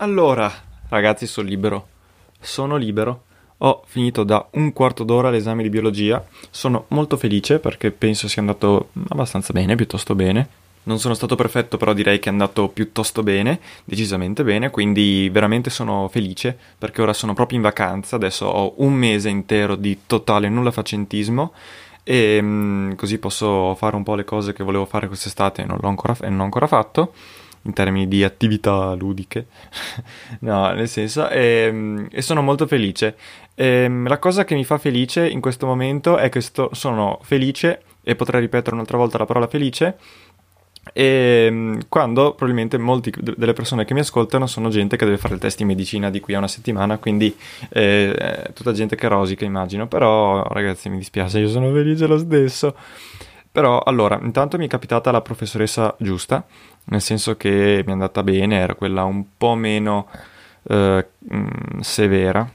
Allora, 0.00 0.52
ragazzi, 0.90 1.26
sono 1.26 1.48
libero. 1.48 1.88
Sono 2.38 2.76
libero. 2.76 3.24
Ho 3.58 3.82
finito 3.84 4.22
da 4.22 4.46
un 4.52 4.72
quarto 4.72 5.02
d'ora 5.02 5.28
l'esame 5.28 5.64
di 5.64 5.70
biologia. 5.70 6.24
Sono 6.50 6.84
molto 6.88 7.16
felice 7.16 7.58
perché 7.58 7.90
penso 7.90 8.28
sia 8.28 8.40
andato 8.40 8.90
abbastanza 9.08 9.52
bene, 9.52 9.74
piuttosto 9.74 10.14
bene. 10.14 10.48
Non 10.84 11.00
sono 11.00 11.14
stato 11.14 11.34
perfetto, 11.34 11.76
però 11.78 11.94
direi 11.94 12.20
che 12.20 12.28
è 12.28 12.32
andato 12.32 12.68
piuttosto 12.68 13.24
bene, 13.24 13.58
decisamente 13.84 14.44
bene, 14.44 14.70
quindi 14.70 15.28
veramente 15.30 15.68
sono 15.68 16.08
felice 16.08 16.56
perché 16.78 17.02
ora 17.02 17.12
sono 17.12 17.34
proprio 17.34 17.58
in 17.58 17.64
vacanza, 17.64 18.16
adesso 18.16 18.46
ho 18.46 18.74
un 18.76 18.94
mese 18.94 19.28
intero 19.28 19.74
di 19.74 19.98
totale 20.06 20.48
nulla 20.48 20.70
facentismo 20.70 21.52
e 22.04 22.38
mm, 22.40 22.92
così 22.92 23.18
posso 23.18 23.74
fare 23.74 23.96
un 23.96 24.02
po' 24.02 24.14
le 24.14 24.24
cose 24.24 24.54
che 24.54 24.64
volevo 24.64 24.86
fare 24.86 25.08
quest'estate 25.08 25.60
e 25.62 25.64
non 25.66 25.76
l'ho 25.78 25.88
ancora, 25.88 26.16
e 26.22 26.30
non 26.30 26.40
ho 26.40 26.44
ancora 26.44 26.66
fatto 26.66 27.12
in 27.68 27.74
termini 27.74 28.08
di 28.08 28.24
attività 28.24 28.94
ludiche, 28.94 29.46
no, 30.40 30.72
nel 30.72 30.88
senso, 30.88 31.28
e, 31.28 32.06
e 32.10 32.22
sono 32.22 32.42
molto 32.42 32.66
felice. 32.66 33.16
E, 33.54 33.88
la 33.88 34.18
cosa 34.18 34.44
che 34.44 34.54
mi 34.54 34.64
fa 34.64 34.78
felice 34.78 35.28
in 35.28 35.40
questo 35.40 35.66
momento 35.66 36.16
è 36.16 36.28
che 36.30 36.40
sto- 36.40 36.70
sono 36.72 37.20
felice, 37.22 37.82
e 38.02 38.16
potrei 38.16 38.40
ripetere 38.40 38.74
un'altra 38.74 38.96
volta 38.96 39.18
la 39.18 39.26
parola 39.26 39.46
felice, 39.46 39.96
e 40.92 41.48
mm, 41.50 41.80
quando 41.88 42.32
probabilmente 42.32 42.78
molte 42.78 43.12
delle 43.36 43.52
persone 43.52 43.84
che 43.84 43.92
mi 43.92 44.00
ascoltano 44.00 44.46
sono 44.46 44.70
gente 44.70 44.96
che 44.96 45.04
deve 45.04 45.18
fare 45.18 45.34
il 45.34 45.40
test 45.40 45.58
di 45.58 45.64
medicina 45.64 46.08
di 46.08 46.20
qui 46.20 46.34
a 46.34 46.38
una 46.38 46.48
settimana, 46.48 46.96
quindi 46.96 47.36
eh, 47.68 48.50
tutta 48.54 48.72
gente 48.72 48.96
che 48.96 49.08
rosica, 49.08 49.44
immagino. 49.44 49.86
Però, 49.86 50.42
ragazzi, 50.44 50.88
mi 50.88 50.96
dispiace, 50.96 51.38
io 51.40 51.48
sono 51.48 51.70
felice 51.70 52.06
lo 52.06 52.18
stesso. 52.18 52.74
Però, 53.58 53.80
allora, 53.80 54.20
intanto 54.22 54.56
mi 54.56 54.66
è 54.66 54.68
capitata 54.68 55.10
la 55.10 55.20
professoressa 55.20 55.92
giusta, 55.98 56.46
nel 56.84 57.00
senso 57.00 57.36
che 57.36 57.82
mi 57.84 57.88
è 57.88 57.90
andata 57.90 58.22
bene, 58.22 58.56
era 58.56 58.76
quella 58.76 59.02
un 59.02 59.36
po' 59.36 59.56
meno 59.56 60.06
eh, 60.62 61.04
mh, 61.18 61.80
severa. 61.80 62.48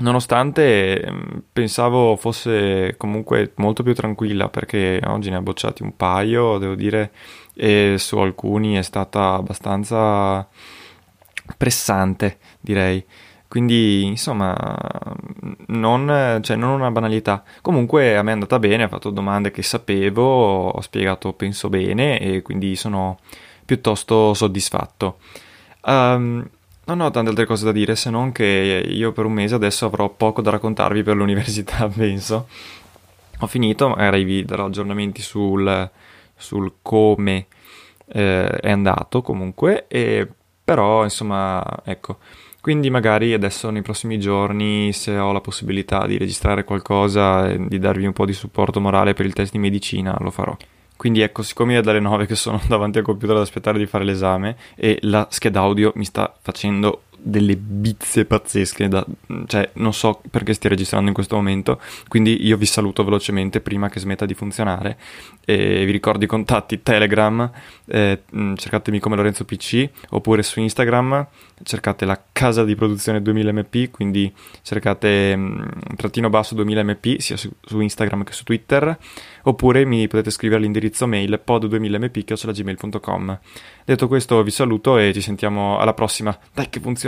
Nonostante 0.00 1.02
mh, 1.10 1.44
pensavo 1.50 2.16
fosse 2.16 2.94
comunque 2.98 3.52
molto 3.54 3.82
più 3.82 3.94
tranquilla, 3.94 4.50
perché 4.50 5.00
oggi 5.06 5.30
ne 5.30 5.36
ha 5.36 5.40
bocciati 5.40 5.82
un 5.82 5.96
paio, 5.96 6.58
devo 6.58 6.74
dire, 6.74 7.10
e 7.54 7.94
su 7.96 8.18
alcuni 8.18 8.74
è 8.74 8.82
stata 8.82 9.32
abbastanza 9.32 10.46
pressante, 11.56 12.36
direi. 12.60 13.02
Quindi, 13.48 14.04
insomma, 14.04 14.54
non, 15.68 16.38
cioè, 16.42 16.56
non 16.56 16.70
una 16.72 16.90
banalità. 16.90 17.42
Comunque 17.62 18.16
a 18.16 18.22
me 18.22 18.30
è 18.30 18.34
andata 18.34 18.58
bene, 18.58 18.84
ha 18.84 18.88
fatto 18.88 19.10
domande 19.10 19.50
che 19.50 19.62
sapevo, 19.62 20.68
ho 20.68 20.80
spiegato 20.82 21.32
penso 21.32 21.70
bene 21.70 22.20
e 22.20 22.42
quindi 22.42 22.76
sono 22.76 23.18
piuttosto 23.64 24.34
soddisfatto. 24.34 25.18
Ehm, 25.86 26.48
non 26.84 27.00
ho 27.00 27.10
tante 27.10 27.30
altre 27.30 27.46
cose 27.46 27.64
da 27.64 27.72
dire 27.72 27.96
se 27.96 28.10
non 28.10 28.32
che 28.32 28.84
io 28.86 29.12
per 29.12 29.24
un 29.24 29.32
mese 29.32 29.54
adesso 29.54 29.86
avrò 29.86 30.08
poco 30.08 30.42
da 30.42 30.50
raccontarvi 30.50 31.02
per 31.02 31.16
l'università, 31.16 31.88
penso. 31.94 32.48
Ho 33.40 33.46
finito, 33.46 33.88
magari 33.88 34.24
vi 34.24 34.44
darò 34.44 34.66
aggiornamenti 34.66 35.22
sul, 35.22 35.90
sul 36.36 36.72
come 36.82 37.46
eh, 38.08 38.46
è 38.48 38.70
andato 38.70 39.22
comunque, 39.22 39.86
e, 39.88 40.28
però 40.68 41.02
insomma, 41.02 41.64
ecco. 41.82 42.18
Quindi 42.60 42.90
magari 42.90 43.32
adesso 43.32 43.70
nei 43.70 43.80
prossimi 43.80 44.20
giorni, 44.20 44.92
se 44.92 45.16
ho 45.16 45.32
la 45.32 45.40
possibilità 45.40 46.06
di 46.06 46.18
registrare 46.18 46.64
qualcosa 46.64 47.48
e 47.48 47.66
di 47.66 47.78
darvi 47.78 48.04
un 48.04 48.12
po' 48.12 48.26
di 48.26 48.34
supporto 48.34 48.78
morale 48.78 49.14
per 49.14 49.24
il 49.24 49.32
test 49.32 49.52
di 49.52 49.58
medicina, 49.58 50.14
lo 50.20 50.30
farò. 50.30 50.54
Quindi 50.94 51.22
ecco, 51.22 51.40
siccome 51.40 51.78
è 51.78 51.80
dalle 51.80 52.00
9 52.00 52.26
che 52.26 52.34
sono 52.34 52.60
davanti 52.68 52.98
al 52.98 53.04
computer 53.04 53.36
ad 53.36 53.40
aspettare 53.40 53.78
di 53.78 53.86
fare 53.86 54.04
l'esame 54.04 54.58
e 54.74 54.98
la 55.02 55.26
scheda 55.30 55.60
audio 55.60 55.90
mi 55.94 56.04
sta 56.04 56.36
facendo 56.38 57.04
delle 57.20 57.56
bizze 57.56 58.24
pazzesche, 58.24 58.88
da- 58.88 59.06
cioè 59.46 59.70
non 59.74 59.92
so 59.92 60.20
perché 60.30 60.54
stia 60.54 60.70
registrando 60.70 61.08
in 61.08 61.14
questo 61.14 61.36
momento, 61.36 61.80
quindi 62.08 62.46
io 62.46 62.56
vi 62.56 62.66
saluto 62.66 63.04
velocemente 63.04 63.60
prima 63.60 63.88
che 63.88 64.00
smetta 64.00 64.26
di 64.26 64.34
funzionare 64.34 64.96
e 65.44 65.84
vi 65.84 65.92
ricordo 65.92 66.24
i 66.24 66.28
contatti 66.28 66.82
Telegram, 66.82 67.50
eh, 67.86 68.22
mh, 68.30 68.54
cercatemi 68.54 68.98
come 68.98 69.16
Lorenzo 69.16 69.44
PC 69.44 69.88
oppure 70.10 70.42
su 70.42 70.60
Instagram 70.60 71.26
cercate 71.62 72.04
la 72.04 72.20
casa 72.32 72.64
di 72.64 72.74
produzione 72.74 73.20
2000mp, 73.20 73.90
quindi 73.90 74.32
cercate 74.62 75.34
mh, 75.36 75.96
trattino 75.96 76.28
basso 76.28 76.54
2000mp 76.54 77.18
sia 77.18 77.36
su, 77.36 77.50
su 77.60 77.80
Instagram 77.80 78.24
che 78.24 78.32
su 78.32 78.44
Twitter, 78.44 78.96
oppure 79.42 79.84
mi 79.84 80.06
potete 80.06 80.30
scrivere 80.30 80.60
all'indirizzo 80.60 81.06
mail 81.06 81.40
pod2000mp.gmail.com. 81.44 83.38
Detto 83.84 84.06
questo 84.06 84.42
vi 84.42 84.50
saluto 84.50 84.98
e 84.98 85.12
ci 85.14 85.20
sentiamo 85.22 85.78
alla 85.78 85.94
prossima. 85.94 86.36
Dai 86.52 86.68
che 86.68 86.80
funziona 86.80 87.07